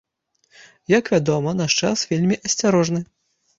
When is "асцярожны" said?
2.51-3.07